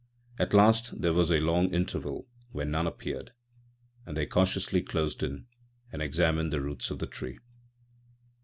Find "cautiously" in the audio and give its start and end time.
4.25-4.81